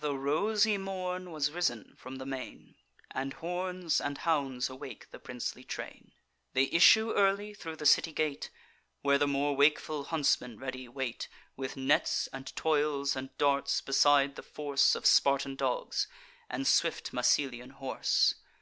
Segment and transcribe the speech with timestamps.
[0.00, 2.76] The rosy morn was risen from the main,
[3.10, 6.14] And horns and hounds awake the princely train:
[6.54, 8.48] They issue early thro' the city gate,
[9.02, 14.42] Where the more wakeful huntsmen ready wait, With nets, and toils, and darts, beside the
[14.42, 16.06] force Of Spartan dogs,
[16.48, 18.36] and swift Massylian horse.